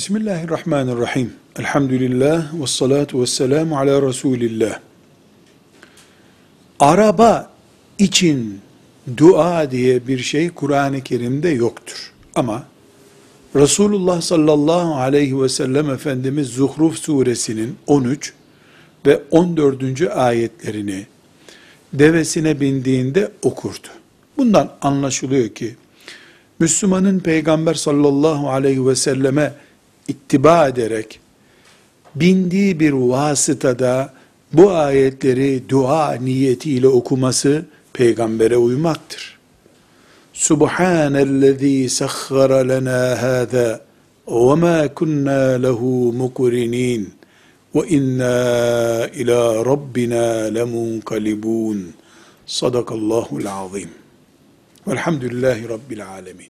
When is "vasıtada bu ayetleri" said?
32.92-35.68